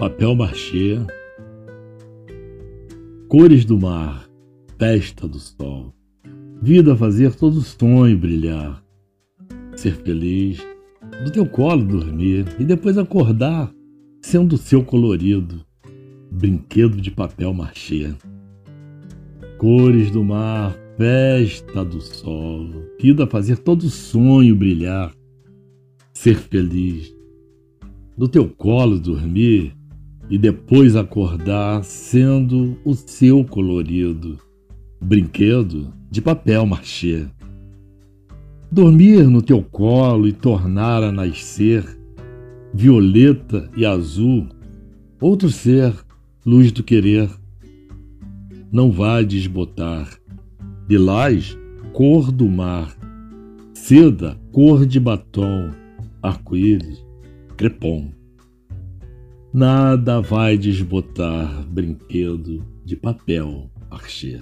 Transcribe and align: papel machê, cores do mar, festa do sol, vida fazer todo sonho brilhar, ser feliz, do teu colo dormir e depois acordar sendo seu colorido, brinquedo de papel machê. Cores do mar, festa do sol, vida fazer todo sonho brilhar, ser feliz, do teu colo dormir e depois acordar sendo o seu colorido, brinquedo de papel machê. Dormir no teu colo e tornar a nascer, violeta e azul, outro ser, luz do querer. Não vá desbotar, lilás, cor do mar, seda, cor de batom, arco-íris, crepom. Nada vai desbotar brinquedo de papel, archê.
papel 0.00 0.34
machê, 0.34 0.96
cores 3.28 3.66
do 3.66 3.78
mar, 3.78 4.26
festa 4.78 5.28
do 5.28 5.38
sol, 5.38 5.92
vida 6.62 6.96
fazer 6.96 7.34
todo 7.34 7.60
sonho 7.60 8.16
brilhar, 8.16 8.82
ser 9.76 9.92
feliz, 9.96 10.58
do 11.22 11.30
teu 11.30 11.44
colo 11.44 11.84
dormir 11.84 12.46
e 12.58 12.64
depois 12.64 12.96
acordar 12.96 13.70
sendo 14.22 14.56
seu 14.56 14.82
colorido, 14.82 15.62
brinquedo 16.30 16.98
de 16.98 17.10
papel 17.10 17.52
machê. 17.52 18.10
Cores 19.58 20.10
do 20.10 20.24
mar, 20.24 20.74
festa 20.96 21.84
do 21.84 22.00
sol, 22.00 22.70
vida 22.98 23.26
fazer 23.26 23.58
todo 23.58 23.90
sonho 23.90 24.56
brilhar, 24.56 25.12
ser 26.14 26.36
feliz, 26.36 27.14
do 28.16 28.26
teu 28.26 28.48
colo 28.48 28.98
dormir 28.98 29.78
e 30.30 30.38
depois 30.38 30.94
acordar 30.94 31.82
sendo 31.82 32.78
o 32.84 32.94
seu 32.94 33.44
colorido, 33.44 34.38
brinquedo 35.00 35.92
de 36.08 36.22
papel 36.22 36.64
machê. 36.64 37.26
Dormir 38.70 39.24
no 39.24 39.42
teu 39.42 39.60
colo 39.60 40.28
e 40.28 40.32
tornar 40.32 41.02
a 41.02 41.10
nascer, 41.10 41.84
violeta 42.72 43.68
e 43.76 43.84
azul, 43.84 44.46
outro 45.20 45.50
ser, 45.50 45.92
luz 46.46 46.70
do 46.70 46.84
querer. 46.84 47.28
Não 48.70 48.92
vá 48.92 49.22
desbotar, 49.22 50.08
lilás, 50.88 51.58
cor 51.92 52.30
do 52.30 52.48
mar, 52.48 52.96
seda, 53.74 54.38
cor 54.52 54.86
de 54.86 55.00
batom, 55.00 55.70
arco-íris, 56.22 57.04
crepom. 57.56 58.19
Nada 59.52 60.20
vai 60.20 60.56
desbotar 60.56 61.66
brinquedo 61.66 62.64
de 62.84 62.94
papel, 62.96 63.68
archê. 63.90 64.40